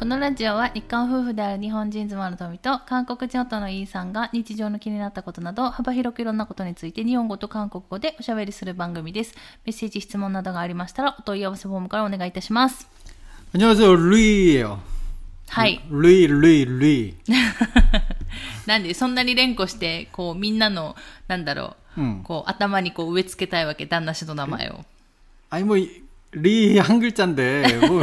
[0.00, 9.34] このラジオは日韓夫婦である日本人妻の富と韓国人夫のイーさんが日常の気になったことなど幅広くいろんなことについて日本語と韓国語でおしゃべりする番組です。
[9.64, 12.86] メッセージ、質問などがありましたらお問い合わせフォームからお願いいたします。
[13.54, 14.78] 안녕하세요, 루이예요.
[15.48, 15.80] はい。
[15.90, 17.14] 루이, 루이, 루이.
[18.66, 20.94] なんでそんなに連呼して、こうみんなの、
[21.28, 22.22] なんだろう、 음.
[22.22, 24.84] こう頭にこう植え付けたいわけ、旦那氏の名前を。
[25.48, 25.78] 아니 뭐
[26.32, 28.02] 리 한 글자인데 뭐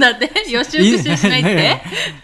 [0.00, 1.82] だって、予習復習しないって、 네.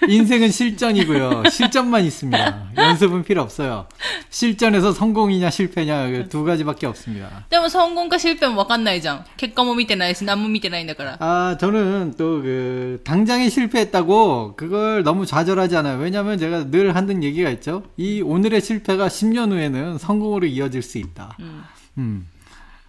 [0.09, 1.45] 인생은 실전이고요.
[1.51, 2.69] 실전만 있습니다.
[2.77, 3.87] 연습은 필요 없어요.
[4.31, 7.45] 실전에서 성공이냐 실패냐 그두 가지밖에 없습니다.
[7.51, 9.25] でも、성공か실패もわかんないじゃん。
[9.37, 11.17] 結果も見てないし、何も見てないんだから。
[11.21, 15.99] 아, 저는 또 그 당장에 실패했다고 그걸 너무 좌절하지 않아요.
[15.99, 17.83] 왜냐면 제가 늘 하는 얘기가 있죠.
[17.97, 21.37] 이 오늘의 실패가 10년 후에는 성공으로 이어질 수 있다.
[21.39, 21.65] うん。
[21.99, 22.27] 음.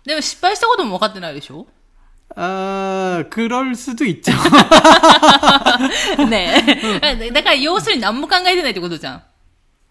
[0.06, 1.66] でも、失敗したことも分かってないでしょ
[2.37, 4.33] 아, 그럴 수도 있죠.
[6.31, 7.31] 네.
[7.31, 9.21] 내가 요것을 너무 깡가이드네, 이거죠.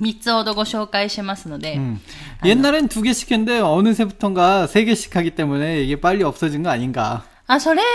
[0.00, 2.00] 3つほどご紹介しますので、 음.
[2.44, 7.24] 옛날엔 두 개씩 했는데 어느새부턴가 세 개씩 하기 때문에 이게 빨리 없어진 거 아닌가.
[7.48, 7.86] あ、それも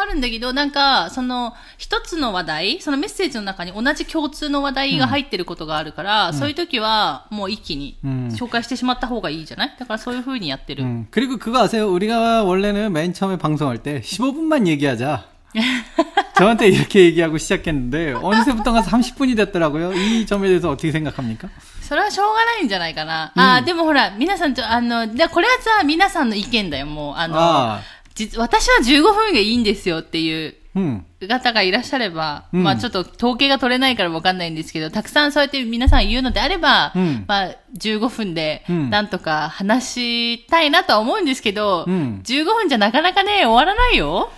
[0.00, 10.84] あるんだけど、なんか、その、一つの話題、そのメッセージの中に同じ共通の話題が入ってることがあるから、そういう時は、もう一気にうん紹介してしまった方がいいじゃないだからそういう風にやってる。
[10.84, 11.06] 음.
[11.10, 11.90] 그리고 그거 아세요?
[11.92, 15.24] 우리가 원래는 맨 처음에 방송할 때 15분만 얘기하자.
[16.36, 19.92] 저한테 이렇게 얘기하고 시작했는데 어느새부턴가 30분이 됐더라고요.
[19.92, 21.48] 이 점에 대해서 어떻게 생각합니까?
[21.80, 23.30] それはしょうがないんじゃないかな。
[23.36, 27.14] あーでもほら、皆さんちょ、あの、でこれはさ、皆さんの意見だよ、もう。
[27.16, 27.80] あの、あ
[28.18, 31.04] 実私は15分がいいんですよっていう 음.
[31.28, 44.30] 方がいらっしゃれば、うんまあちょっと統計が取れないからわかんないんですけど、たくさんそうやって皆さん言うのであれば、うんまあ15分でうんなんとか話したいなとは思うんですけど、うん15分じゃなかなかね、終わらないよ。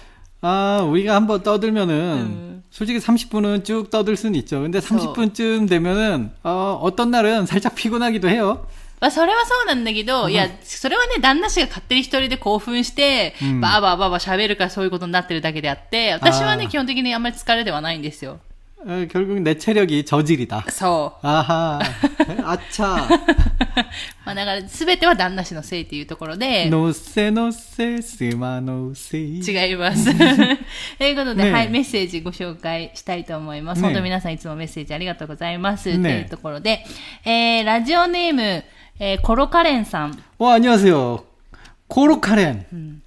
[0.43, 2.63] 아, 우리가 한번 떠들면은 음.
[2.71, 4.61] 솔직히 30분은 쭉 떠들 수는 있죠.
[4.61, 8.67] 근데 30분쯤 되면은 어, 어떤 날은 살짝 피곤하기도 해요.
[9.01, 18.41] まあ、それはそうなんだけど、いや、それはね、旦那氏が勝手に一人で興奮して、うんバーバーバーバー喋るからそういうことになってるだけであって、私はね、あー基本的にあんまり疲れではないんですよ。
[18.87, 20.67] 어, 결국 내 체력이 저질이다.
[20.71, 21.27] そう。
[21.27, 21.81] 아하.
[22.45, 23.09] 아차.
[24.25, 29.19] まあ、だから、すべては旦那氏のせいっていうところで、 노세 노세 스마 노세.
[29.19, 30.05] 違います。
[30.99, 33.83] ということで、ねはい、メッセージご紹介したいと思います。
[33.83, 35.97] ね本当皆さんいつもメッセージありがとうございます。
[35.99, 36.85] ねというところで、
[37.25, 38.63] えー、ラジオネーム、
[39.01, 40.23] えー、コロカレンさん。
[40.39, 41.25] 와, 안녕하세요.
[41.89, 43.01] 코로카렌.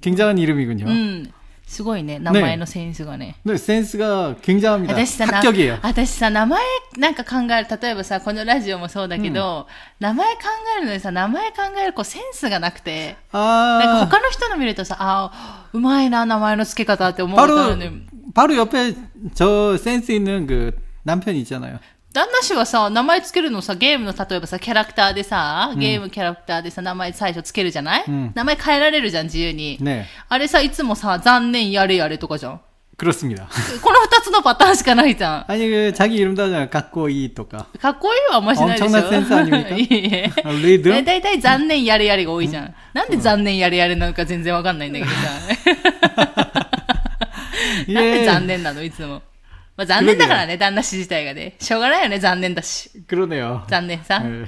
[0.00, 0.86] 굉장한 이름이군요.
[0.86, 1.32] うん。
[1.66, 3.34] すごいね、名前のセンスがね。
[3.44, 4.94] 네, 센스가 굉장합니다.
[4.94, 5.80] 私さ、な 합격이에요.
[5.82, 6.62] 私さ、名前
[6.96, 9.66] なんか考える、例えばさ、このラジオもそうだけど、
[9.98, 10.42] 名前考
[10.78, 17.90] えるのにさ、名前考えるこうセンスがなくて、なんか 아, 他の人の見るとさ、あーうまいな、名前の付け方って思う 바로 のね。
[18.32, 18.94] 바로 옆에
[19.34, 21.80] 저 센스 있는 그 남편이 있잖아요.
[22.12, 29.78] 旦那氏はさ、名前つけるのさ、ゲームの例えばさ、キャラクターでさ、ゲームキャラクターでさ、名前最初つけるじゃない、うん名前変えられるじゃん、自由に。
[29.80, 30.04] 네.
[30.28, 32.60] あれさ、いつもさ、残念やれやれとかじゃん。
[32.96, 33.46] 그렇습니다.
[33.82, 35.44] この二つのパターンしかないじゃん。
[35.48, 36.70] 아니 그 자기 이름도 하잖아요.
[36.70, 37.66] 갖고이 또까.
[37.78, 38.86] かっこいいはあんましないでしょ。
[38.86, 39.76] 엄청난 센스 아닙니까?
[39.76, 40.32] いえいえ。
[40.42, 41.04] 아, 리듬?
[41.04, 42.74] だいたい残念やれやれが多いじゃん。
[42.94, 45.18] なんで残念やれやれなのか全然わかんないんだけどさ。
[47.88, 49.20] なんで残念なのいつも。
[49.76, 51.54] まあ残念だからね、旦那氏自体がね。
[51.60, 52.90] しょうがないよね、残念だし。
[53.06, 53.66] 그러네요.
[53.68, 54.20] 残念さ。
[54.20, 54.46] 네,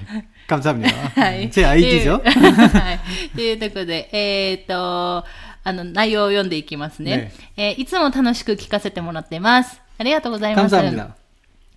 [0.48, 0.90] 감사합니다.
[1.20, 1.50] はい。
[1.50, 2.18] 제 아이디죠.
[2.22, 3.00] というはい。
[3.34, 5.24] というところで、えっ、と、
[5.64, 7.32] あの、内容を読んでいきますね。
[7.58, 9.80] えーいつも楽しく聞かせてもらっています。
[9.98, 10.74] ありがとうございます。
[10.74, 11.08] 감사합니다.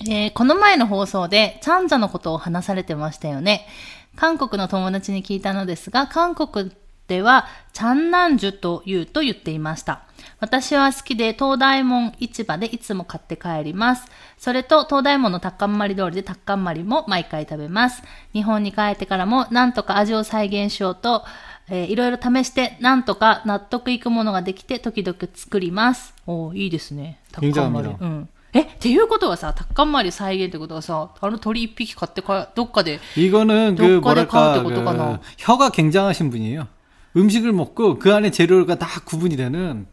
[0.10, 3.68] えーこの前の放送で、チャンジャのことを話されてましたよね。
[4.16, 6.72] 韓国の友達に聞いたのですが、韓国
[7.10, 10.04] では、チャンナンジュというと言っていました。
[10.40, 14.08] 私は好きで、東大門市場でいつも買って帰ります。
[14.38, 18.02] それと、東大門のタッカンマリ通りでタッカンマリも毎回食べます。
[18.34, 21.24] 日本に帰ってからも、なんとか味を再現しようと、
[21.70, 26.14] えーいろいろ試して、なんとか納得いくものができて、時々作ります。
[26.26, 27.20] おーいいですね。
[27.32, 27.88] タッカンマリ。
[27.90, 28.30] 굉장합니다 うん。
[28.54, 35.20] え、っていうことはさ、タッカンマリ再現ってことはさ、あの鳥一匹買ってか、どっかで、 이거는 그 녹과대 뭐랄까 카운트 그 어떡하나.
[35.38, 36.68] 혀가 굉장하신 분이에요.
[37.16, 39.86] 음식을 먹고 그 안에 재료가 다 구분이 되는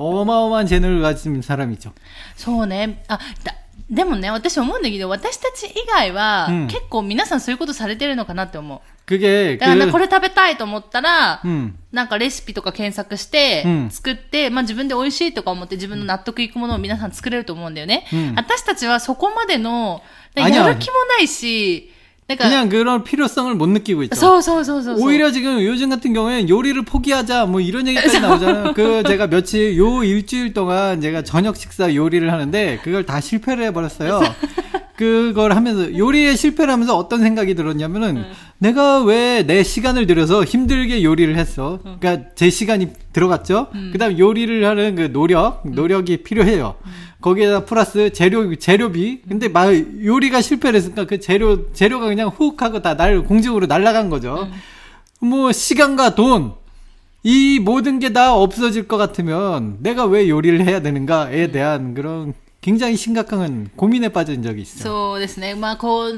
[0.00, 1.92] 어마어마한 재능을 가진 사람이죠.
[2.36, 3.02] そうね。
[3.08, 3.54] あ、だ、
[3.88, 8.80] でもね、私思うんだけど、私たち以外は、うん結構皆さんそういうことされてるのかなって思う。
[9.08, 18.06] 그게 だからね、 그 これ食べたいと思ったら、 음, なんかレシピとか検索してうん、作って、まあ自分で美味しいとか思って自分の納得いくものを皆さん作れると思うんだよね。
[18.12, 20.02] うん私たちはそこまでの、
[20.34, 21.92] あにゃやる気もないし、
[22.35, 24.15] 그러니까 그냥 그런 필요성을 못 느끼고 있죠.
[24.15, 28.73] 서, 서, 서, 서, 오히려 지금 요즘 같은 경우에는 요리를 포기하자 뭐 이런 얘기까지 나오잖아요.
[28.73, 34.21] 그 제가 며칠 요 일주일 동안 제가 저녁 식사 요리를 하는데 그걸 다 실패를 해버렸어요.
[35.05, 38.23] 그걸 하면서 요리에 실패를 하면서 어떤 생각이 들었냐면은
[38.59, 41.79] 내가 왜 내 시간을 들여서 힘들게 요리를 했어.
[41.99, 43.67] 그러니까 제 시간이 들어갔죠.
[43.91, 46.75] 그다음 요리를 하는 그 노력, 노력이 필요해요.
[47.21, 49.21] 거기에다 플러스 재료 재료비.
[49.27, 49.73] 근데 막
[50.05, 54.47] 요리가 실패를 했으니까 그 재료 재료가 그냥 훅 하고 다 날 공중으로 날아간 거죠.
[55.19, 56.53] 뭐 시간과 돈.
[57.23, 62.96] 이 모든 게 다 없어질 것 같으면 내가 왜 요리를 해야 되는가에 대한 그런 굉장히
[62.96, 64.82] 심각한 고민에 빠진 적이 있어요.
[64.82, 65.54] そうですね。
[65.54, 66.10] まあ、こ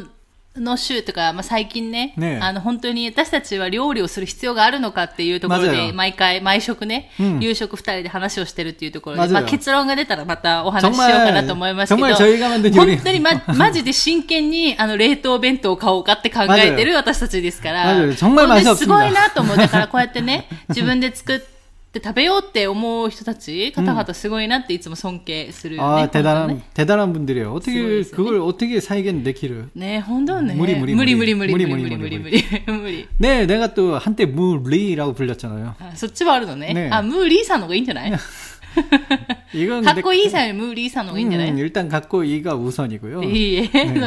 [0.57, 19.57] の週とか、まあ、最近ねねあの、本当に私たちは料理をする必要があるのかっていうところで、まずよ毎回、毎食ね、うん夕食二人で話をしてるっていうところで、まずよまあ、結論が出たらまたお話ししようかなと思いますけど、 정말 저희가 만든 요리 本当にま、 マジで真剣に、あの、冷凍弁当を買おうかって考えてる私たちですから、まずよ정말 本当 맛이 にすごい 없습니다 なと思う。
[19.57, 21.59] だからこうやってね、自分で作って
[21.95, 25.89] 食べようって思う人たち、方々すごいなっていつも尊敬するよね。
[25.89, 27.53] 아 本当 대단한 ね 대단한 분들이에요.
[27.53, 27.73] 어떻게
[28.05, 28.15] 수고했어요.
[28.15, 29.71] 그걸 어떻게 살겠는데 키를?
[29.75, 30.55] ね本当ね。
[30.55, 33.09] 無理無理無理無理無理無理無無理理無理無無理理無 理無理。
[33.19, 35.75] 네, 내가 또 한때 무리라고 불렸잖아요.
[35.81, 36.75] あそっちはあるのね。
[36.75, 38.13] ねあ、ムーリーさんの方がいいんじゃない
[39.54, 43.22] 이건 갖고 이사요 무리사の方がいいんじゃない 음, 일단 갖고 이가 우선이고 요.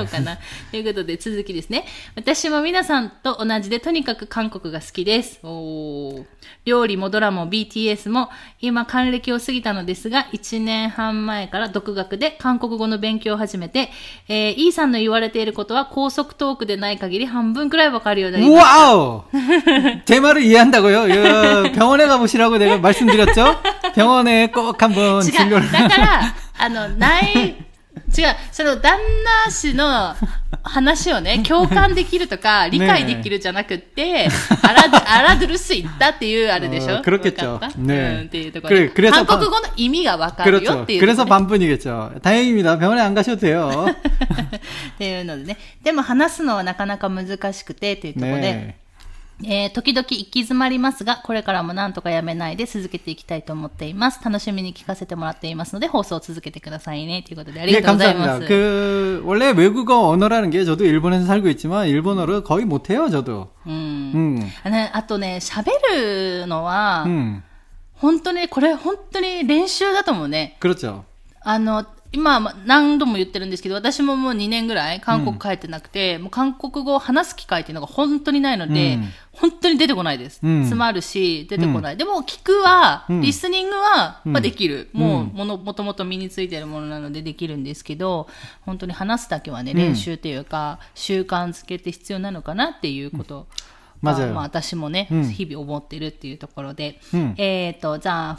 [0.06, 0.38] かな.
[0.70, 1.84] ということで続きですね。
[2.14, 5.40] 私も皆さんと同じでとにかく韓国が好きです。
[5.44, 6.24] お
[6.64, 8.28] 料理もドラマも BTS も
[8.60, 13.90] 今還暦を過ぎたのですが、1年半前から独学で韓国語の勉強を始めて、
[14.28, 18.66] えー、E さんの言われていることは高速トークでない限り半分くらいわかるようになりました。
[18.66, 19.22] 와우
[20.06, 21.06] 제말을이해한다고 요?
[21.72, 23.54] 병원에가보시라고내가말씀드렸 죠?
[23.94, 25.35] 병원에 꼭 한번違う。
[25.35, 25.71] 진료를.
[25.71, 27.55] だから、あの、ない、違う。
[28.51, 28.97] その旦
[29.45, 30.15] 那氏の
[30.63, 34.29] 話をね、共 感できるとか、理解できるじゃなくって、
[34.61, 38.89] アラド、アラドゥルス行ったっていうあれでしょあー그렇겠죠 わかったねうん、っていうところで。
[38.89, 40.83] 그래그래서 韓国語の意味がわかるよ 그렇죠.
[40.83, 41.29] っていう、 그래서 ね。
[41.29, 42.11] 반분이겠죠.
[42.21, 42.77] 다행입니다.
[42.77, 43.87] 병원에 안 가셔도 돼요.
[43.89, 45.57] っ ていうのでね。
[45.83, 48.75] でも話すのはなかなか難しくて、っていうところで。
[49.39, 49.63] 네.
[49.63, 54.23] えー時々行き詰まりますが、これからもなんとかやめないで続けていきたいと思っています。
[54.23, 57.23] 楽しみに聞かせてもらっていますので、放送を続けてくださいね。
[57.23, 58.45] ということで、あり 예, がとうございま 감사합니다.
[58.45, 58.47] す。
[58.47, 63.49] 그, 원래 외국어 언어라는 게 저도 일본에서 살고 있지만 일본어를 거의 못해요, 저도.
[63.65, 64.13] うん。
[64.13, 64.51] 음.
[64.63, 65.71] あねあとね、喋
[66.41, 67.41] るのは、 음.
[67.95, 70.57] 本当に、これ本当に練習だと思うね。
[70.59, 71.03] 그렇죠.
[71.43, 71.85] あの、
[72.16, 80.40] 今、何度も言ってるんですけど、私ももう2年ぐらい韓国帰ってなくて、うん、もう韓国語を話す機会っていうのが本当にないので、うん、本当に出てこないです。
[80.42, 81.98] うん、詰まるし、出てこない。
[81.98, 84.88] でも、聞くは、リスニングは、まあできる。
[84.94, 88.28] もう、もの、もともと身についてるものなのでできるんですけど、
[88.62, 93.46] 本当に話すだけはね、練習というか、習慣づけて必要なのかなっていうこと。
[94.00, 96.98] まあ、まあ私もね、日々思ってるっていうところで、
[97.36, 98.38] えっ、ー、と、じゃあ、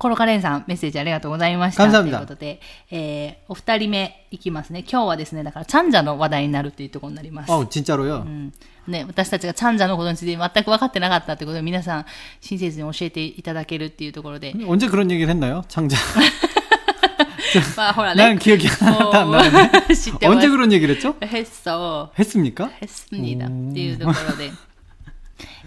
[0.00, 1.84] コロカレンさん、メッセージありがとうございました。
[1.84, 4.80] 감사합니다 ということで、えー、お二人目いきますね。
[4.80, 7.50] 今日はですね、だから、チャンジャの話題になるっていうところになります。
[7.50, 8.20] 어, 진짜로요?
[8.22, 8.52] うん
[8.88, 12.04] ね、私たちがチャンジャのことについて全く分かってなかったってことで、皆さん、
[12.42, 15.64] 親切に教えていただけるっていうところで、 언제 그런 얘기를 했나요?
[15.68, 15.96] 창자.
[17.76, 18.38] まあほら 난 ね。
[18.38, 19.96] 기억이 하나도 안 もう 나네.
[19.96, 21.14] 知ってます 언제 그런 얘기를 했죠?
[21.22, 22.70] 했어 했습니까?
[22.82, 23.46] 했습니다.
[23.46, 24.52] っていうところで。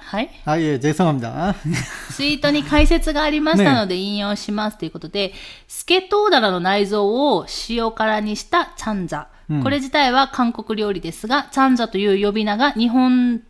[0.00, 0.30] はい。
[0.44, 1.54] 아, 예, 죄송합니다.
[2.12, 5.32] ツイートに解説がありましたので引用しますということで、
[5.68, 9.26] スケトウダラの内臓を塩辛にしたチャンジャ。
[9.62, 13.42] これ自体は韓国料理ですが、チャンジャという呼び名が日本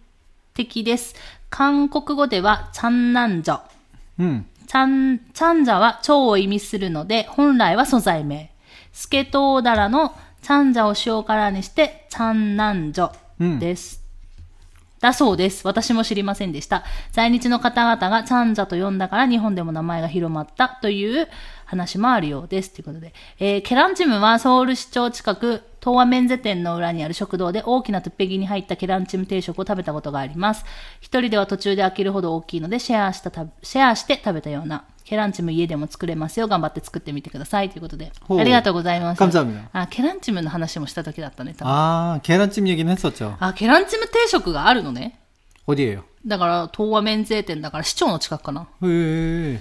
[0.54, 1.14] 的です。
[1.50, 3.60] 韓国語ではチャンナンジョ。
[4.18, 8.50] 음, チャン、チャンジャは腸を意味するので、本来は素材名。
[8.92, 13.99] スケトウダラのチャンジャを塩辛にして、チャンナンジョです。
[15.01, 15.65] だそうです。
[15.67, 16.83] 私も知りませんでした。
[17.11, 21.27] 在日の方々がチャンジャと呼んだから日本でも名前が広まったという
[21.65, 22.71] 話もあるようです。
[22.71, 23.13] ということで。
[23.39, 30.64] えーケランチムはソウル市庁近く、東和メンゼ店の裏にある食堂で大きなトゥッペギに入ったケランチム定食を食べたことがあります。
[31.00, 34.84] 一人では途中で飽きるほど大きいのでシェアしたたシェアして食べたような。
[35.04, 36.48] ケランチム家でも作れますよ。
[36.48, 37.70] 頑張って作ってみてください。
[37.70, 38.10] ということで。
[38.22, 39.18] ほうありがとうございます。
[39.22, 39.68] 감사합니다.
[39.72, 41.54] あ、ケランチムの話もした時だったね。
[41.56, 43.36] 多分 아, 계란찜 얘기는 했었죠.
[43.38, 45.20] あ、ケランチム定食があるのね。
[45.68, 46.02] 어디에요?
[46.26, 48.66] だから、東和免税店だから市長の近くかな。
[48.82, 49.60] 예,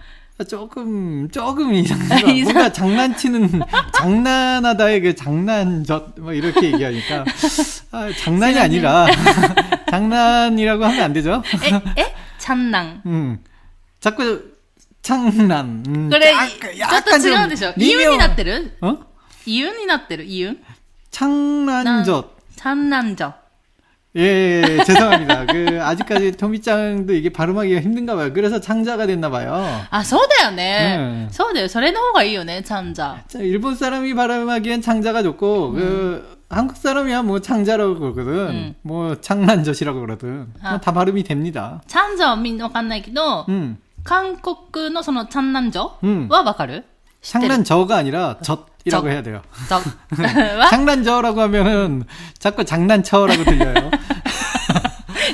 [0.43, 3.61] 조금 조금 이상해서 뭔가 장난치는
[3.93, 7.25] 장난하다의 그 장난젓 뭐 이렇게 얘기하니까
[7.91, 9.07] 아, 장난이 아니라
[9.89, 11.43] 장난이라고 하면 안 되죠?
[11.97, 12.13] 에?
[12.37, 13.01] 장난.
[13.05, 13.39] 음.
[13.99, 14.51] 자꾸
[15.01, 15.83] 장난.
[15.87, 16.31] 음, 그래.
[16.79, 17.33] 약간, 좀
[17.77, 18.77] 이윤이 났대를.
[18.81, 18.97] 어?
[19.45, 20.25] 이윤이 났대를.
[20.27, 20.61] 이윤.
[21.11, 22.37] 장난젓.
[22.55, 23.40] 장난젓.
[24.14, 24.66] チャンナンジョ。
[24.68, 25.44] 예, 예, 죄송합니다.
[25.46, 28.32] 그 아직까지 토미짱도 이게 발음하기가 힘든가 봐요.
[28.32, 29.52] 그래서 창자가 됐나 봐요.
[29.90, 30.96] あ、そうだよね。
[30.98, 31.68] うんそうだよ。
[31.68, 33.16] それの方がいいよね、チャンジャ。
[33.28, 38.32] 자, 일본 사람이 발음하기엔 창자가 좋고 그 한국 사람이야 뭐 창자라고 그러거든.
[38.48, 38.74] 음.
[38.82, 40.46] 뭐 창란젓이라고 그러든.
[40.62, 40.70] 아.
[40.70, 41.82] 뭐다 발음이 됩니다.
[41.86, 43.76] チャンジャはみんなわかんないけど、 음.
[44.04, 46.84] 韓国のそのチャンナンジョうんはわかる
[47.22, 49.10] 知ってる 창란저가 아니라 젖이라고 젖.
[49.10, 49.42] 해야 돼요.
[49.68, 52.04] ジョは 장난저라고 하면은
[52.38, 53.90] 자꾸 장난쳐라고 들려요.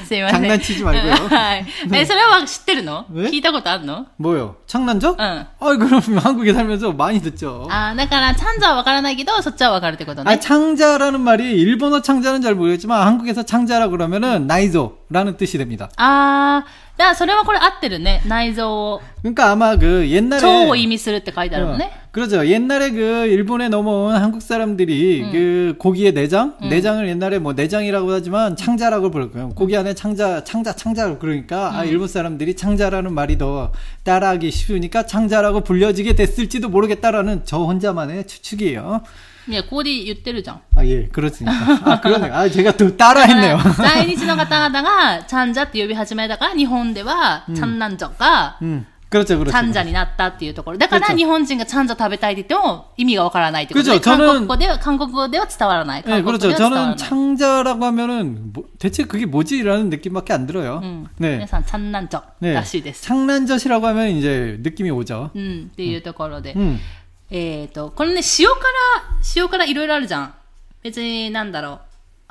[0.06, 0.42] すいません。
[0.42, 1.12] 장난치지 말고요.
[1.28, 1.66] はい。
[1.92, 4.56] え、それは知ってるのえ聞いたことあるの 뭐요?
[4.66, 5.10] 창란저?
[5.12, 5.20] うん。
[5.20, 7.68] あ 아, 그럼 한국에 살면서 많이 듣죠.
[7.70, 10.38] ーだから、チャンジャはわからないけど、そっちはわかるってこと 아, ね。
[10.40, 15.90] 창자라는 말이 일본어 창자는 잘 모르겠지만 한국에서 창자라 그러면은 나이조라는 뜻이 됩니다.
[15.96, 16.64] あ
[16.96, 18.22] ー、だからそれはこれ合ってるね。
[18.26, 21.90] 内臓を、 그러니까 아마 그 옛날에 腸を意味するって書いてあるのね。
[21.94, 22.46] 어, 그렇죠.
[22.46, 29.10] 옛날에 그 일본에 넘어온 한국 사람들이 그 고기의 내장, 내장을 옛날에 뭐 내장이라고 하지만 창자라고
[29.10, 29.50] 부르고요.
[29.54, 33.72] 고기 안에 창자, 창자, 창자 그러니까 아, 일본 사람들이 창자라는 말이 더
[34.02, 39.00] 따라하기 쉬우니까 창자라고 불려지게 됐을지도 모르겠다라는 저 혼자만의 추측이에요.
[39.48, 40.60] いや、ここで言ってるじゃん。
[40.76, 41.52] 아 예, 그렇습니까?
[41.84, 42.30] 아 그러네.
[42.30, 43.58] 아 제가 또 따라했네요.
[43.76, 49.50] 在日の方々が、チャンジャって呼び始めたから、日本では、チャンナンジョが、 음, 그렇죠, チ 그렇죠.
[49.58, 50.78] ャンジャになったっていうところ。
[50.78, 56.02] だからそうそう日本人がチャンジャ食べたいって言っても意味がわからないってことで、 그죠 韓 저는 国語では、韓国語では伝わらない。
[56.02, 56.62] 네, 韓国語で 그렇죠.
[56.62, 56.96] は伝わら 저는 ない。
[56.96, 60.80] 창자라고 하면은 뭐, 대체 그게 뭐지라는 느낌밖에 안 들어요.
[60.84, 61.08] うん。
[61.18, 61.34] 네.
[61.38, 62.54] 皆さん、チャンナンジョ 네.
[62.54, 63.02] らしいです。
[63.02, 65.30] 창란젓이라고 하면 이제 느낌이 오죠.
[65.34, 65.70] うん。
[65.72, 66.54] っていうところで。
[66.54, 66.78] 음.
[67.30, 68.56] えっ、と、これね、塩辛、
[69.36, 70.34] 塩辛いろいろあるじゃん。
[70.82, 71.80] 別になんだろう。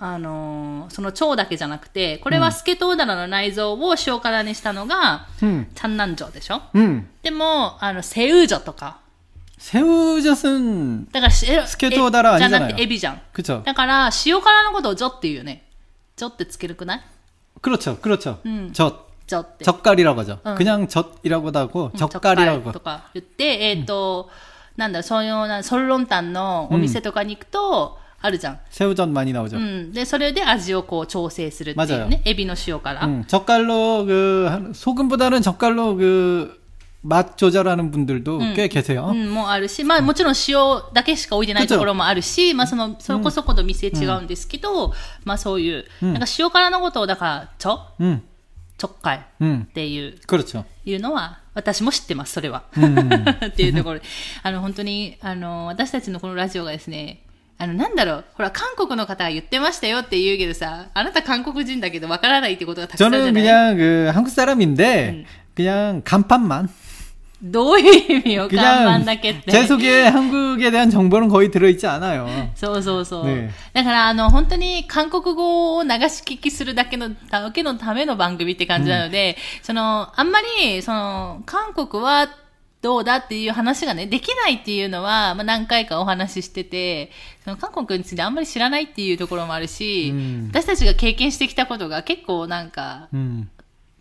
[0.04, 5.68] あのーその腸だけじゃなくて、これはスケトウダラの内臓を塩辛にしたのが、 음.
[5.76, 7.06] チャンナンジョでしょ 음.
[7.22, 8.98] でも、あの、セウジョとか。
[9.60, 13.22] 새우젓은 だからし、えスケトウダラえじゃなく 아니잖아요 てエビじゃん。
[13.32, 13.62] 그렇죠.
[13.64, 15.64] だから、塩辛のことをジョって言うよね。
[16.16, 17.02] ジョってつけるくない
[17.62, 17.96] 그렇죠.
[17.98, 18.40] 그렇죠.
[18.46, 18.72] 음.
[18.74, 18.96] 젓.
[19.28, 19.64] ジョって。
[19.66, 20.40] 젓갈이라고 하죠.
[20.48, 20.56] 응.
[20.56, 22.72] 그냥 젓이라고도 하고 うん 젓갈이라고.
[22.72, 24.30] とか言って、えっ、と、
[24.78, 28.60] なんだろう、そういうな、ソンロンタンのお店とかに行くと、あるじゃん。
[28.70, 29.58] 새우젓 많이 나오죠.
[29.58, 29.92] うん。
[29.94, 32.22] で、それで味をこう調整するっていう 맞아요 ね。
[32.26, 33.02] エビの塩辛。
[33.04, 36.62] 음, 젓갈로 그 한- 소금보다는 젓갈로 그
[37.04, 39.10] 맛 조절하는 분들도 꽤 계세요.
[39.12, 40.56] うん、もあるし、まあもちろん塩
[40.94, 48.22] だけしか置いてないところもあるし、まあその、そこそこの店違うんですけど、まあそういう、なんか塩辛のことを、だから、ちょ 음.
[48.78, 50.66] ちょっかいっ 음, ていう 그렇죠.
[50.86, 52.64] いうのは、私も知ってます、それは。
[52.78, 54.06] 음, っていうところで。
[54.42, 57.22] あの、本当に、あの、私たちのこのラジオがですね、
[57.60, 65.26] あの、なんだろう、ほら、韓国の方が言ってましたよって言うけどさ、あなた韓国人だけどわからないってことがたくさんあるじゃ 저는 ない 그냥 그 한국 사람인데 음.
[65.54, 66.70] 그냥 간판만
[67.44, 69.52] どういう意味よ、看板 그냥 だけって。
[69.52, 72.28] 제 속에 한국에 대한 정보는 거의 들어있지 않아요.
[72.54, 73.26] そうそうそう。
[73.26, 82.30] ねだから、あの、本当に韓国語を流し聞きするだけの、だけのための番組って感じなので、その、あんまり、その、韓国は
[82.84, 87.12] どうだっていう話がね、できないっていうのは、まあ、何回かお話ししてて、
[87.44, 93.50] その韓国についてあんまり知らないっていうところもあるし、うん私たちが経験してきたことが結構なんか、 음,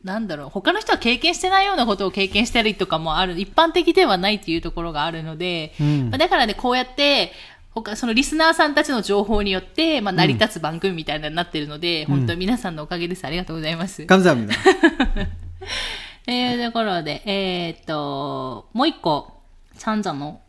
[0.05, 7.33] なんだろう、他の人は経験してないようなことを経験したりとかもある、一般的ではないっていうところがあるので、うん、まあ、だからね、こうやって、
[7.71, 13.25] 他、そのリスナーさんたちの情報によって、まあ、成り立つ番組みたいなになってるので、うん、本当皆さんのおかげです。
[13.25, 14.05] ありがとうございます。
[14.05, 14.53] 感謝みんな。
[16.27, 19.41] えー、ところで、えー、っと、もう一個、
[19.73, 20.39] 三座の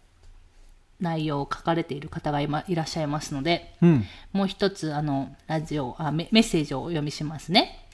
[1.01, 7.86] 内容を書かれている方が今いらっしゃいますので、うん、もう一つ、あの、ラジオ、あメメッセージをお読みしますね。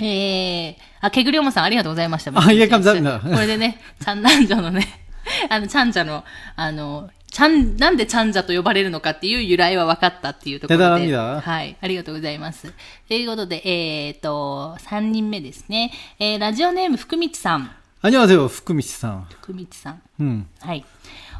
[0.00, 2.32] えー、あ、けぐりおもさんありがとうございました。
[2.34, 4.86] あいえ감사합니다 これでね、チャンナンジャのね、
[5.48, 6.22] あの、チャンジャの、
[6.54, 11.06] あの、ちゃん、なんでチャンジャと呼ばれるのかっていう由来は分かったっていうところで。
[11.06, 11.76] 대단합니다 はい。
[11.80, 12.72] ありがとうございます。
[13.08, 15.92] ということで、えーっと、3人目ですね。
[16.18, 17.70] えー、ラジオネーム福光さん。
[18.02, 19.26] 안녕하세요, 후쿠미씨さん.
[19.30, 20.02] 福光さん。
[20.20, 20.84] 음, はい。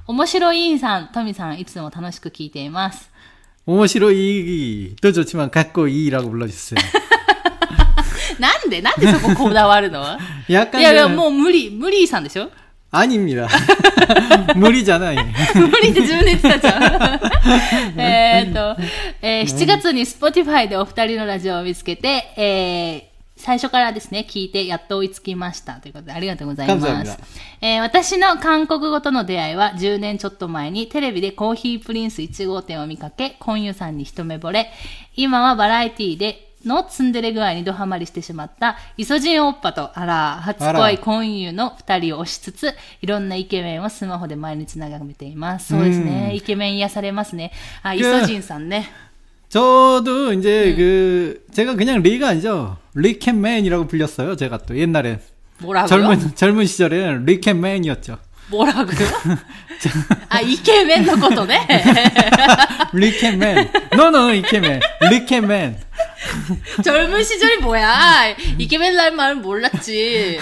[0.06, 3.10] 面白いさん、トミさん、いつも楽しく聞いています。
[3.66, 6.78] 오모시로이도 좋지만 갖고 이라고 불러주세요.
[8.41, 10.01] なんでなんでそここだわるの？
[10.49, 12.49] いやいやいや、もう無理、無理さんでしょ？
[12.93, 13.47] アニメだ。
[14.55, 15.15] 無理じゃない。
[15.55, 17.99] 無理って自分で言ってたじゃん。
[17.99, 18.75] えっと、
[19.21, 23.03] えー、7月に Spotify でお二人のラジオを見つけて、えー、
[23.37, 25.75] 最初からですね、聞いてやっと追いつきました。
[25.75, 27.17] ということで、ありがとうございます。
[27.61, 34.69] えー、私の韓国語との出会いは10年ちょっと前にテレビでコーヒープリンス1号店を見かけ、コンユさんに一目惚れ、
[35.15, 45.68] 今はバラエティーでのツンデレ具合にドハマりしてしまった、イソジンオッパと、あら、初あら恋コンユの二人を推しつつ、いろんなイケメンをスマホで毎日眺めています。
[45.68, 46.32] そうですね。
[46.34, 47.52] イケメン癒されますね。
[47.82, 48.90] あ、イソジンさんね。
[49.48, 52.78] 저도 이제 그 제가 그냥 리가 아니죠.
[52.94, 54.34] 리캔맨이라고 불렸어요.
[54.34, 55.20] 제가 또 옛날에
[55.60, 55.88] 뭐라고요?
[55.88, 58.18] 젊은 젊은 시절에는 리캔맨이었죠.
[58.48, 59.08] 뭐라고요?
[60.28, 61.66] 아, 이케맨 のことね。
[62.92, 63.70] 리캔맨.
[63.96, 64.80] 너너 이케맨.
[65.10, 65.78] 리캔맨.
[66.83, 68.35] 젊은 시절이 뭐야?
[68.57, 70.39] 이케맨 날 말은 몰랐지.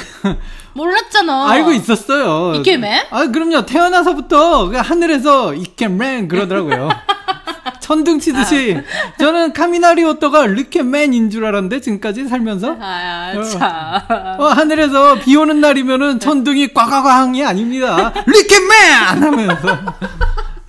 [0.73, 1.49] 몰랐잖아.
[1.49, 2.55] 알고 있었어요.
[2.55, 3.05] 이케맨?
[3.09, 3.65] 아 그럼요.
[3.65, 6.89] 태어나서부터 그 하늘에서 이케맨 그러더라고요.
[7.89, 8.79] 천둥 치듯이
[9.19, 13.43] 저는 카미나리 오토가 리캔맨인 줄 알았는데 지금까지 살면서 아, 어.
[13.43, 14.39] 참.
[14.39, 18.13] 어, 하늘에서 비 오는 날이면은 천둥이 꽉꽉꽉이 아닙니다.
[18.27, 19.23] 리켓맨!
[19.23, 19.79] 하면서.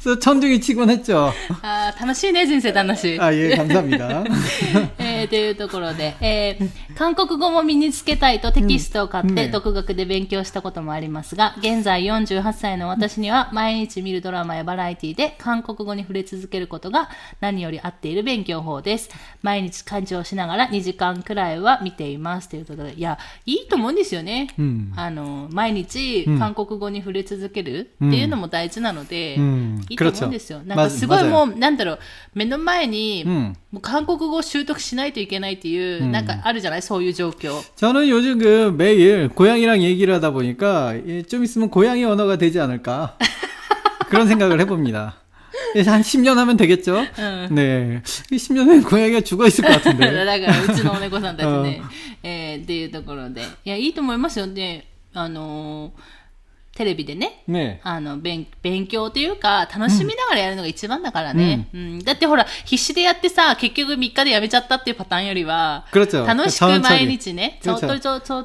[0.00, 1.30] 그래서 천둥이 치곤 했 죠.
[1.60, 3.20] 아, 楽しいね,人生楽しい.
[3.20, 4.24] 아, 예, 감사합니 다.
[4.98, 17.10] え,というところで、えー、韓国語も身につけたいとテキストを買って、独学で勉強したこともありますが、現在48歳の私には毎日見るドラマやバラエティで韓国語に触れ続けることが
[17.40, 19.10] 何より合っている勉強法です。
[19.42, 24.48] 毎日感情しながら2時間くらいは見ていますということで、いや、いいと思うんですよね。
[24.58, 29.84] うん、あの、毎日韓国語に触れ続けるっていうのも大事なので、うん。
[29.89, 30.59] いいと思うんですよ。
[30.59, 31.99] 그렇죠 なんかすごいまもう、なんだろう、
[32.33, 37.61] 目の前に、うんもう韓国語を習得しないといけないっていう、うんなんかあるじゃないそういう状況。
[37.75, 43.17] 저는 요즘 그 매일 고양이랑 얘기를 하다 보니까 예, 좀 있으면 고양이 언어가 되지 않을까.
[44.09, 45.15] 그런 생각을 해봅니다.
[45.75, 47.05] 예, 한 10년 하면 되겠죠?
[47.19, 47.47] 응.
[47.51, 48.01] 네.
[48.03, 50.05] 10년 후에 고양이가 죽어 있을 것 だ 같은데.
[50.13, 51.81] から、うちのお猫さんたちね、
[52.23, 53.41] えーっていうところで。
[53.65, 54.85] いや、いいと思いますよね。
[55.13, 56.01] あのー
[56.74, 57.80] テレビでね、ね。
[57.82, 68.44] あの勉勉強というか、楽しみながらやるのが一番だからね、うん、うん、だってほら、必死でやってさ、結局3日でやめちゃったっていうパターンよりは、楽しく毎日ね、ちょとちょっと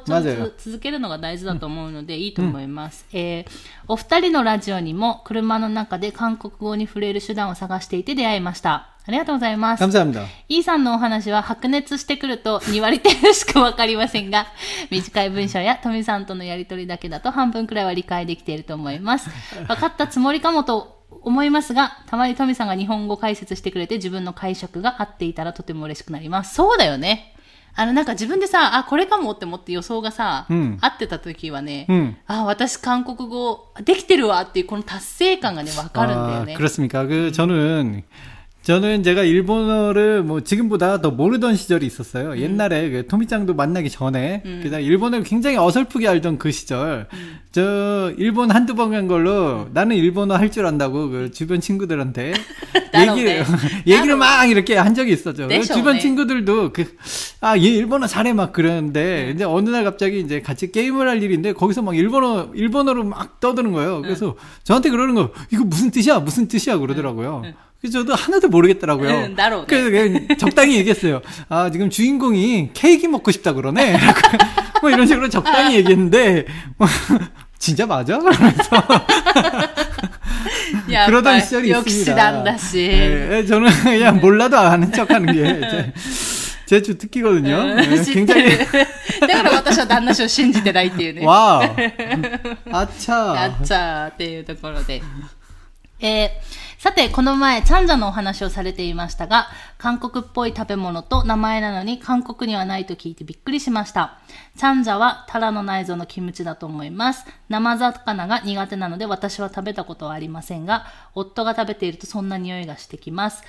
[0.58, 3.50] 続けるのが大事だと思うので、いいと思います、うん、えー、
[3.88, 8.95] お二人のラジオにも、車の中で韓国語に触れる手段を探していて出会いました。
[9.07, 9.79] ありがとうございます。
[9.83, 10.25] 감사합니다.
[10.47, 14.45] E さんのお話は白熱してくると2割程度しかわかりませんが、
[14.91, 19.29] 短い文章や富さんとのやりとりだけだと半分くらいは理解できていると思います。
[19.67, 26.53] 分かったつもりかもと思いますが、たまに富さんが日本語解説してくれて自分の解釈が合っていたらとても嬉しくなります。
[26.53, 27.35] そうだよね。
[27.73, 36.55] あの、なんか自分でさ、あ、これかもって思って予想がさ、うん合ってた時はね、うんあ、私韓国語できてるわっていうこの達成感がね、わかるんだよ 아, ね。
[36.57, 37.07] 그렇습니까?
[37.07, 38.03] 그 저는
[38.66, 42.30] 저는 제가 일본어를 뭐 지금보다 더 모르던 시절이 있었어요.
[42.32, 42.38] 음.
[42.38, 47.06] 옛날에 그 토미짱도 만나기 전에 그다음 일본어를 굉장히 어설프게 알던 그 시절.
[47.12, 47.38] 음.
[47.52, 52.32] 저 일본 한두 번 간 걸로 나는 일본어 할 줄 안다고 그 주변 친구들한테
[53.00, 53.44] 얘기를
[53.86, 55.48] 얘기를 막 이렇게 한 적이 있었죠.
[55.62, 56.84] 주변 친구들도 그
[57.46, 61.52] 아 얘 일본어 잘해 막 그랬는데, 이제 어느 날 갑자기 이제 같이 게임을 할 일인데
[61.52, 64.02] 거기서 막 일본어 일본어로 막 떠드는 거예요.
[64.02, 67.42] 그래서 저한테 그러는 거 이거 무슨 뜻이야 무슨 뜻이야 그러더라고요.
[67.80, 69.10] 그래서 저도 하나도 모르겠더라고요.
[69.10, 69.60] 응, 나로.
[69.60, 69.66] 네.
[69.68, 71.20] 그래서 그냥 적당히 얘기했어요.
[71.48, 73.98] 아, 지금 주인공이 케이크 먹고 싶다 그러네.
[74.80, 76.46] 뭐 이런 식으로 적당히 얘기했는데,
[76.78, 76.88] 뭐,
[77.58, 78.18] 진짜 맞아?
[78.18, 78.70] 그러면서.
[81.07, 82.15] 그러던 시절이 よく知 있습니다.
[82.15, 82.87] らんだし。
[82.87, 85.93] 네, 저는 그냥 몰라도 아는 척하는 게
[86.67, 87.57] 제 주 특기거든요.
[87.57, 88.57] うん 네, 知って 굉장히 る。
[89.27, 91.25] だから私は旦那氏を信じてないっていうね。
[91.25, 91.63] 와우.
[91.63, 91.91] や
[92.71, 93.51] 아차.
[93.61, 95.01] っちゃーっていうところで。
[95.99, 96.29] えー
[96.86, 104.20] さて、この前、チャンジャのお話をされていましたが、韓国っぽい食べ物と名前なのに韓国にはないと聞いてびっくりしました。
[104.56, 107.26] チャンジャはタラの内臓のキムチだと思います。
[107.48, 113.42] 生魚が苦手なので私は食べたことはありませんが、夫が食べているとそんな匂いがしてきます。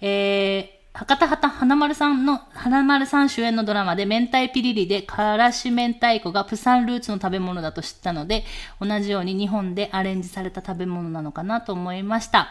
[0.00, 8.44] えー博多旗花丸さんの、花丸さん主演のドラマで明太ピリリでからし明太子がプサンルーツの食べ物だと知ったので、
[8.80, 12.50] 同じように日本でアレンジされた食べ物なのかなと思いました。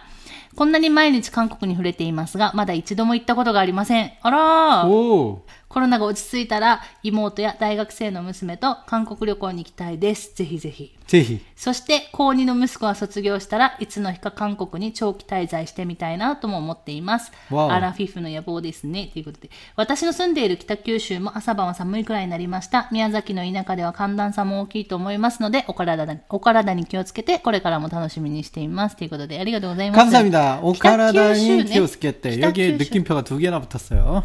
[0.58, 4.12] こんなに毎日韓国に触れていますが、まだ一度も行ったことがありません。
[4.22, 5.46] あらー 오.
[5.73, 10.35] コロナが落ち着いたら妹や大学生の娘と韓国旅行に行きたいです。
[10.35, 10.95] ぜひぜひ。
[11.09, 11.41] 제희.
[11.57, 17.33] そして、高2の息子が卒業したらいつの日か韓国に長期滞在してみたいなとも思っています。
[17.51, 19.09] わおアラフィフの野望ですね。
[19.11, 19.49] ということで。
[19.75, 22.88] 私の住んでいる北九州も朝晩は寒いくらいになりました。
[22.93, 28.97] 宮崎の田舎では寒暖差も大きいと思いますので、お体にお体に気をつけて、これからも楽しみにしています。
[28.97, 29.99] ということで、ありがとうございます。
[29.99, 30.61] 감사합니다.
[30.62, 31.64] 오카라다니 네.
[31.64, 32.79] 키오스케 여기에 키오슈.
[32.79, 34.25] 느낌표가 두 개나 붙었어요.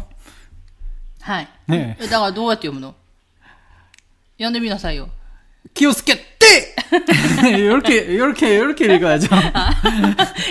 [1.28, 1.48] はい。
[1.68, 2.94] ねだからどうやって読むの
[4.36, 5.08] 読んでみなさいよ。
[5.74, 6.74] 키오스케 떼!
[7.58, 9.28] 이렇게 이렇게 이렇게 읽어야죠.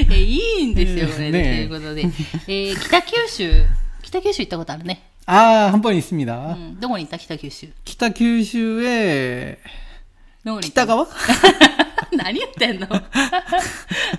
[0.11, 1.41] えいいんですよ、これで。
[1.43, 2.01] ねということで。
[2.47, 3.65] えー北九州、
[4.01, 5.03] 北九州行ったことあるね。
[5.25, 6.55] 아, 한 번 う 있습니다.
[6.55, 6.79] ん。
[6.79, 7.69] どこに行った北九州。
[7.85, 9.59] 北九州에
[10.43, 11.07] どこに行った 北川?
[12.11, 12.87] 何言ってんの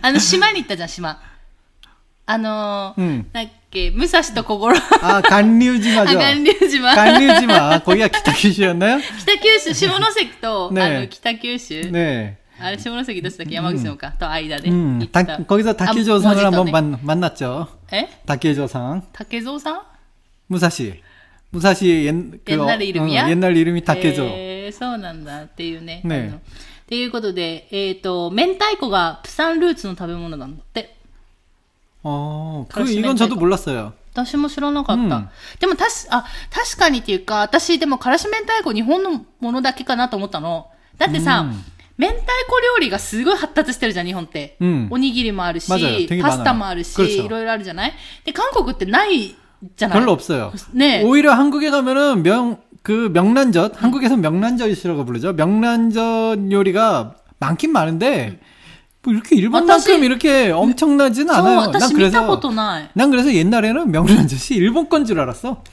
[0.00, 1.20] あの、島に行ったじゃん、島。
[2.26, 4.76] あのー、うんなんだっ け、武蔵と小五郎。
[5.02, 6.18] 아, あ、 간류지마죠.
[6.18, 6.94] 巌流島。
[6.94, 7.80] 간류지마.
[7.80, 9.00] 거기가北九州였나요?
[9.20, 11.90] 北九州、下関と、 ねあの、北九州。
[11.90, 12.36] 네.
[12.60, 14.68] あれ、下関どっちだっけ山口のか、と間で。
[14.70, 17.68] 음, 行った 다, 거기서 あ 다케조상을 文字と 한번 ね 만, 만났죠.
[17.90, 19.02] え 다케조상.
[19.12, 19.80] 竹蔵さん
[20.48, 21.00] 무사시.
[21.50, 22.12] 무사시 옛,
[22.44, 23.24] 그, 옛날 이름이야?
[23.26, 24.24] 응, 옛날 이름이 다케조.
[24.24, 26.00] えーそうなんだっていうね。
[26.04, 26.40] ねあのっ
[26.86, 30.94] ていうことで、えっ、と、明太子がプサンルーツの食べ物なんだって。
[32.02, 33.40] 어, 그, 가르치면 이건 저도 되고.
[33.40, 33.92] 몰랐어요.
[34.12, 35.16] 私も知らなかった。
[35.16, 40.68] うんでもたし、あ、確かにっていうか、私でもからし明太子日本のものだけかなと思ったの。
[40.98, 41.64] だってさ、うん
[41.96, 42.26] 明太子
[42.60, 44.56] 料理がすごい発達してるじゃん、日本って。
[44.60, 47.92] うんおにぎりもあるし、 맞아요 되게 パスタもあるし、 많아요 いろいろあるじゃない
[48.24, 49.34] で、韓国ってない
[49.76, 50.52] じゃない 별로 없어요.
[50.72, 51.02] 네.
[51.04, 55.32] 오히려 한국에 가면은 명, 그 명란젓, 한국에서 명란젓이라고 부르죠.
[55.34, 58.40] 명란젓 요리가 많긴 많은데,
[59.03, 61.55] 뭐 이렇게 일본만큼 이렇게 엄청나진 않아요.
[61.79, 62.17] 난 그래서
[62.93, 65.63] 난 그래서 옛날에는 명란 젓이 일본 건 줄 알았어.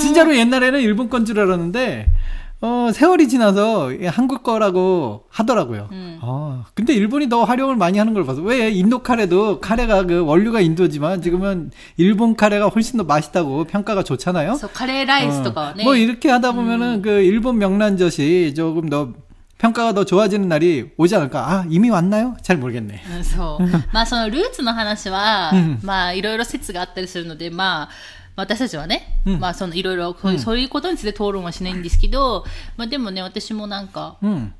[0.00, 2.12] 진짜로 옛날에는 일본 건 줄 알았는데
[2.60, 5.88] 어, 세월이 지나서 한국 거라고 하더라고요.
[5.92, 6.18] 음.
[6.20, 10.60] 아, 근데 일본이 더 활용을 많이 하는 걸 봐서 왜 인도 카레도 카레가 그 원류가
[10.60, 14.50] 인도지만 지금은 일본 카레가 훨씬 더 맛있다고 평가가 좋잖아요.
[14.50, 15.84] 그래서 카레 라이스도 어, 네.
[15.84, 17.02] 뭐 이렇게 하다 보면은 음.
[17.02, 19.12] 그 일본 명란젓이 조금 더
[19.57, 21.49] 평가가 더 좋아지는 날이 오지 않을까?
[21.49, 22.35] 아, 이미 왔나요?
[22.41, 23.01] 잘 모르겠네.
[23.15, 23.65] うんそう。
[23.93, 27.89] まあそ のルーツの話はうん、まあいろいろ説があったりするので、まあ、
[28.35, 34.51] 私たちはね、うんまあそのいろいろそういうそういうことについて討論はしないんですけど、まあでもね、私もなんか、 음.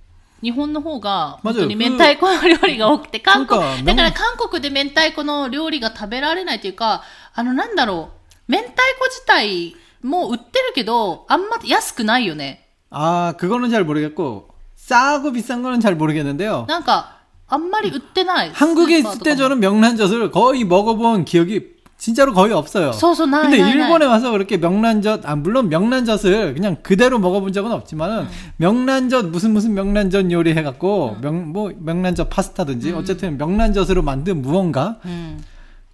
[0.42, 7.04] 日本の方が、 맞아요 本当に明太子の料理が多くて、韓国、そうかだから韓国で明太子の料理が食べられないというか、
[7.34, 8.12] あのなんだろ
[8.48, 12.60] う、明太子自体も売ってるけど、あんま安くないよね。
[12.90, 14.50] 아, 그거는 잘 모르겠고
[14.89, 16.65] 싸고 비싼 거는 잘 모르겠는데요.
[16.67, 22.93] 그러니까 암말이 으때나 한국에 있을 때 저는 명란젓을 거의 먹어본 기억이 진짜로 거의 없어요.
[23.51, 29.53] 근데 일본에 와서 그렇게 명란젓, 아 물론 명란젓을 그냥 그대로 먹어본 적은 없지만은 명란젓 무슨
[29.53, 34.97] 무슨 명란젓 요리 해갖고 명뭐 명란젓 파스타든지 어쨌든 명란젓으로 만든 무언가.
[35.05, 35.43] 음.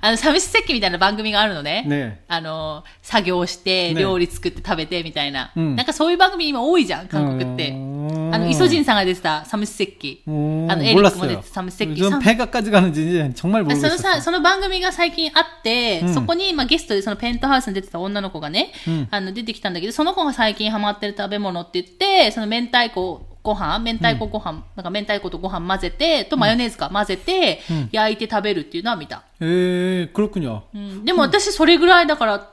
[0.00, 1.84] あの、サムシ石器みたいな番組があるのね。
[1.86, 2.12] 네.
[2.26, 5.52] あの、作業して、ね料理作って食べてみたいな。
[5.56, 7.70] うんなんかそういう番組今多いじゃん、韓国って。
[7.70, 8.34] 음.
[8.34, 10.22] あの、イソジンさんが出てたサムシ石器。
[10.26, 11.18] 음, 아, 에릭 몰랐어요.
[11.18, 13.96] 모델 삼 새끼, 전 삼- 폐가까지 가는지 정말 その 모르겠어요.
[13.98, 29.22] さ、その番組が最近あって、うんそこに、まあ、ゲストでそのペントハウスに出てた女の子がね、うんあの、出てきたんだけど、その子が最近ハマってる食べ物って言って、その明太子 ご飯、明太子ご飯、なんか明太子とご飯混ぜて、とマヨネーズか混ぜて、うん焼いて食べるっていうのは見た。
[29.40, 30.62] 에, 그렇군요.
[30.74, 32.50] うん、でも私それぐらいだから、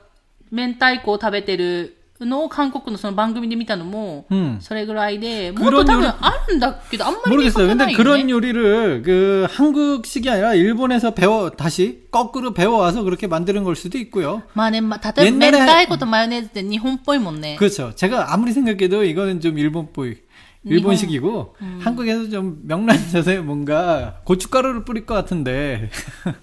[0.50, 4.58] 明太子を食べてるのを韓国のその番組で見たのも、 음.
[4.60, 7.68] それぐらいで、もっ 그런 と多分 요리 あるんだけど、あんまり見か 모르겠어요.
[7.68, 8.02] けな 근데 いよ、ね。
[8.02, 14.42] 그런 요리를 그 한국식이 아니라 일본에서 배워 다시 거꾸로 배워와서 그렇게 만드는 걸 수도 있고요.
[14.54, 17.56] まあね、まあ、例えば明 옛날에 太子とマヨネーズって日本っぽいもんね。
[17.56, 17.94] 그렇죠.
[17.94, 20.16] 제가 아무리 생각해도 이거는 좀 일본보이
[20.64, 25.88] 일본식이고 한국에서 좀 명란젓에 뭔가 고춧가루를 뿌릴 것 같은데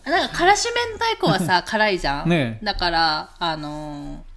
[0.05, 2.29] なんか、からし明太子はさ、辛いじゃん。
[2.29, 4.35] ねだから、あのー、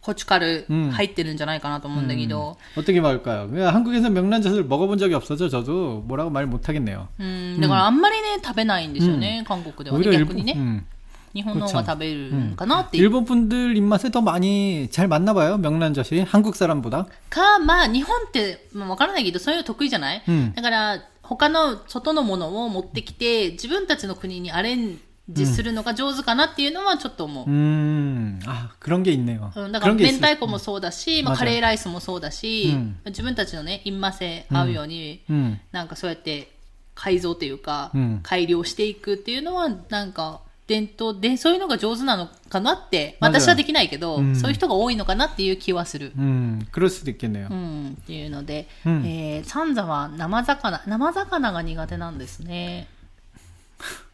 [0.00, 3.48] コチュカルうん入ってるんじゃないかなと思うんだけど、 어떻게 말할까요?
[3.48, 7.08] 그냥 한국에서 명란젓을 먹어본 적이 없어서 저도 뭐라고 말 못하겠네요.
[7.18, 10.06] うん、だからあんまりね、食べないんですよね、韓国ではね。
[10.06, 10.54] 오히려 逆に 일본, ね。
[10.56, 10.86] 음,
[11.34, 13.02] 日本の方が食べるんかなっていう。
[13.04, 15.58] 일본 분들 입맛에 더 많이 잘 맞나 봐요.
[15.58, 17.06] 명란젓이 한국 사람보다.
[17.28, 27.46] か、まあ、日本って、まあ、わからないけど、そういうの得意じゃない、うんだから、他の外のものを持ってきて、自分たちの国にアレンジするのが上手かなっていうのはちょっと思う。
[27.46, 29.50] 음, 아 그런 게 있네요.
[29.56, 30.20] うん、だから 그런 게 明 있어요.
[30.20, 36.52] 太子もそうだし、まあ、 맞아요 カレーライスもそうだし、うん自分たちのね、インマセ合うように、 음, なんかそうやって
[36.94, 40.40] 改造というか、うん改良していくっていうのは、なんか
[40.70, 46.12] 伝統で、そういうのが上手なのかなって、 맞아요 私はできないけど、うんそういう人が多いのかなっていう気はする。
[46.16, 47.48] 음, 그럴 수도 있겠네요.
[47.50, 52.88] うん、っていうので、うんえー、サンザは生魚、生魚が苦手なんですね。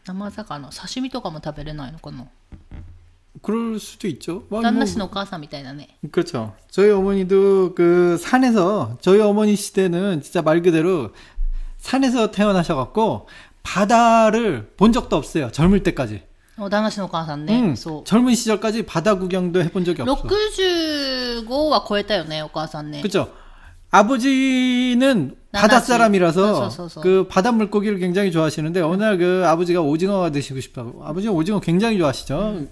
[0.05, 2.27] 生魚、刺身とかも食べれないのかな
[3.41, 4.43] 그럴 수도 있죠.
[4.49, 5.97] 뭐, 旦 뭐, 那氏のお母さんみたいだね。
[6.11, 6.53] 그렇죠.
[6.69, 11.13] 저희 어머니도 그 산에서 저희 어머니 시대는 진짜 말 그대로
[11.79, 13.27] 산에서 태어나셔갖고
[13.63, 15.51] 바다를 본 적도 없어요.
[15.51, 16.21] 젊을 때까지.
[16.59, 17.59] お旦那氏のお母さんね。
[17.59, 18.03] 음, そう。
[18.05, 20.13] 젊은 시절까지 바다 구경도 해본 적이 없어.
[20.27, 23.01] 65は超えたよね、お母さんね。
[23.01, 23.29] 그렇죠.
[24.23, 25.87] 아버지는 바다 나나지.
[25.87, 27.01] 사람이라서 어, 서, 서, 서.
[27.01, 31.97] 그 바다 물고기를 굉장히 좋아하시는데 어느 날 그 아버지가 오징어가 드시고 싶다고 아버지가 오징어 굉장히
[31.99, 32.65] 좋아하시죠.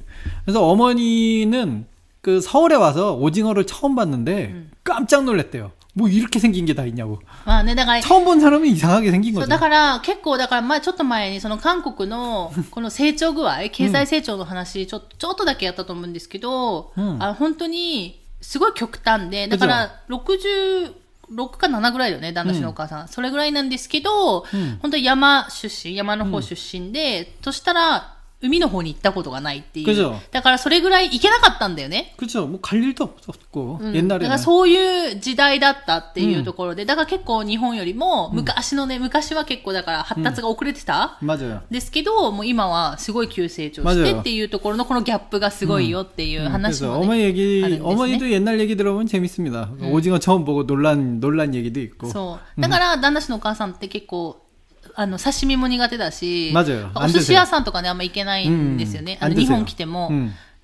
[0.45, 1.85] 그래서 어머니는
[2.21, 5.71] 그 서울에 와서 오징어를 처음 봤는데 깜짝 놀랐대요.
[5.95, 7.19] 뭐 이렇게 생긴 게 다 있냐고.
[7.45, 9.49] まあね、だから、 처음 본 사람이 이상하게 생긴 そう 거죠.
[9.49, 20.93] だから結構、だから前、ちょっと前にその韓国のこの成長具合、経済成長の話、ちょちょっとだけやったと思うんですけど、うんあ本当にすごい極端で、だから66
[21.57, 23.07] か7ぐらいだよね、旦那氏のお母さん。
[23.07, 28.14] それぐらいなんですけど、うん本当に山出身、山の方出身で、そしたら、
[28.45, 29.85] 海の方に行ったことがないっていう。
[29.85, 32.15] 그죠 だからそれぐらい行けなかったんだよね。
[32.17, 32.47] 그렇죠.
[32.47, 41.61] 뭐 갈 일도 없었고 うんだか 옛날에는 らそういう時代だったっていうところで、だから結構日本よりも昔のね、昔は結構だから発達が遅れてた、 맞아요.
[41.69, 47.93] ですけど、もう今はすごい急成長し 맞아요 てっていうところのこのギャップがすごいよっていう話 그래서 も、ね 어머니 얘기 하는 데스네.
[47.93, 49.69] 어머니도 옛날 얘기 들어보면 재밌습니다.
[49.91, 52.09] 오징어 처음 보고 놀란 놀란 얘기도 있고.
[52.09, 52.61] そう。
[52.61, 54.41] だから、旦那氏のお母さんって結構、
[54.98, 60.10] あの刺身も苦手だしお寿司屋さんとかねあんま行けないんですよね、あの日本来ても、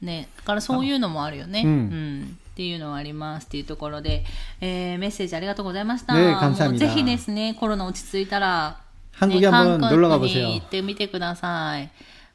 [0.00, 1.62] ねだからそういうのもあるよね。
[1.64, 4.24] うん、っていうのはありますっていうところで、
[4.60, 8.80] えー、メッセージありがとうございました、もうぜひですねコロナ落ち着いたら、
[9.26, 11.90] ね、韓国に行ってみてください、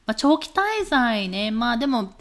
[0.06, 1.52] まあ、長期滞在ね。
[1.52, 2.14] まあでも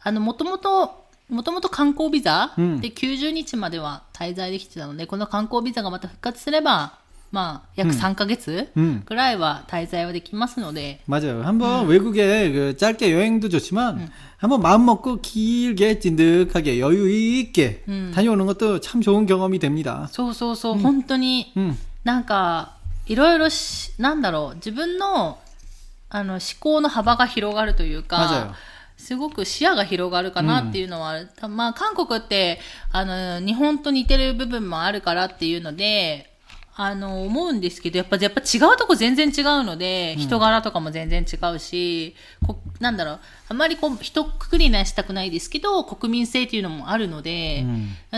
[0.00, 6.97] あのもともともともと観光ビザで90日までは滞在できてたので、この観光ビザがまた復活すれば、
[7.31, 9.01] まあ、約3ヶ月 음.
[9.05, 11.43] くらいは滞在はできますので、 맞아요.
[11.43, 18.81] 한번 외국에 그 짧게 여행도 좋지만 한번 마음 먹고 길게 찐득하게 여유 있게 다녀오는 것도
[18.81, 20.07] 참 좋은 경험이 됩니다.
[20.11, 21.75] そうそうそう、本当に、 음.
[22.03, 22.77] なんか、
[23.07, 25.39] いろいろし、なんだろう、自分の、
[26.09, 28.55] あの、思考の幅が広がるという맞아요 か、
[28.97, 32.59] すごく視野が広がるかなっていうのはある、まあ、韓国って、
[32.91, 36.29] あの、日本と似てる部分もあるからっていうので、
[36.80, 42.14] あの、思うんですけど、やっぱ、やっぱ違うとこ全然違うので、人柄とかも全然違うし、
[42.46, 47.64] こなんだろう、あまりこう、一括りにはしたくないですけど、国民性っていうのもあるので、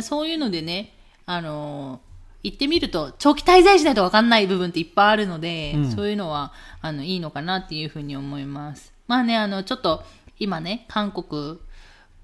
[0.03, 0.93] そういうのでね、
[1.25, 2.01] あの、
[2.43, 5.93] 行ってみると、長期滞在しないと分かんない部分っていっぱいあるので、うん。
[5.93, 8.93] そういうのは、あの、いいのかなっていうふうに思います。
[9.07, 10.05] まあね、あの、ちょっと、
[10.39, 11.59] 今ね、韓国、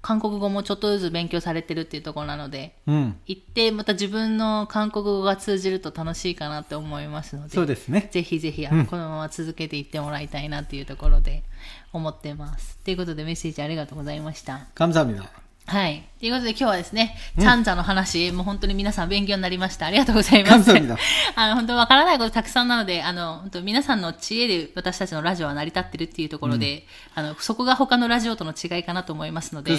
[0.06, 3.16] 韓国語もちょっとずつ勉強されてるっていうところなので、うん。
[3.26, 8.08] 行ってまた自分の韓国語が通じると楽しいかなって思いますので、そうですね。
[8.10, 11.44] ぜひぜひあのこのまま続けていってもらいたいなっていうところで
[11.92, 12.78] 思ってます。
[12.78, 14.66] ということでメッセージありがとうございました。
[14.74, 15.45] 감사합니다.
[15.67, 16.07] はい。
[16.19, 19.85] ということで今日はですね、ちゃんちゃの話、もう本当に皆さん勉強になりました。
[19.85, 20.71] ありがとうございます。
[21.35, 26.85] あの、本当わからないことたくさんなので、あの、本当皆さんの知恵で私たちのラジオは成り立ってるっていうところで、
[27.17, 29.77] うん、あの、そこが他のラジオとの違いかなと思いますので。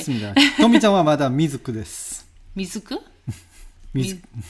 [0.58, 2.28] とみちゃんはまだ未熟です。
[2.54, 3.02] 未熟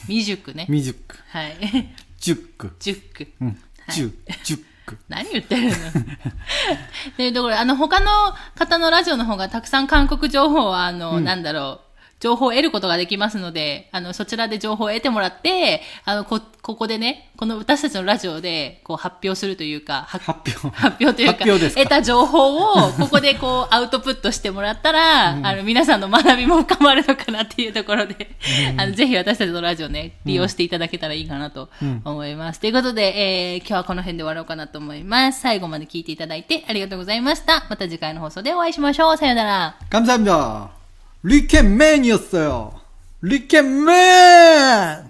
[0.07, 0.65] 未熟ね。
[0.65, 1.15] 未熟。
[1.29, 1.55] はい。
[2.19, 2.75] 熟。
[2.79, 3.27] 熟。
[3.39, 3.57] うん。
[3.87, 4.13] 熟。
[4.43, 4.65] 熟。
[4.89, 4.97] 크.
[5.07, 5.75] 何言ってるの？
[7.17, 8.07] で、だから、あの、他の
[8.55, 11.88] 方のラジオの方がたくさん韓国情報は、あの、なんだろう、
[12.20, 28.30] 情報を得ることができますので、あの、そちらで情報を得てもらって、あの、こ、ここでね、この私たちのラジオで、こう、発表するというか、は 発表発表というか、発表ですか得た情報を、ここでこう、 アウトプットしてもらったら、あの、皆さんの学びも深まるのかなっていうところで、
[28.78, 31.68] あの、ぜひ私たちのラジオね、利用していただけたらいいかなと
[32.04, 32.60] 思います。
[32.60, 35.40] ということで、えー、今日はこの辺で終わろうかなと思います。
[35.42, 37.66] 最後まで聞いていただいてありがとうございました。
[37.68, 39.16] また次回の放送でお会いしましょう。
[39.18, 39.76] さようなら。
[39.90, 40.77] 감사합니다.
[41.23, 42.79] 리켓맨이었어요.
[43.21, 45.08] 리켓맨!